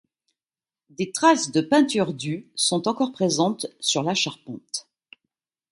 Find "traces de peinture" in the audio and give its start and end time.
1.11-2.15